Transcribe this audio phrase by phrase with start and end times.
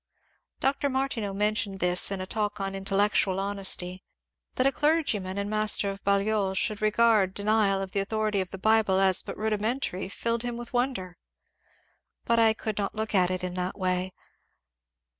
[0.65, 0.89] "Dr.
[0.89, 4.01] Martineau mentioned this in a talk on intellectual hon esty.
[4.55, 8.57] That a clergyman, and master of Balliol, should regard denial of the authority of the
[8.57, 11.17] Bible as but rudimentary filled him with wonder.
[12.25, 14.11] But I could not look at it in that way.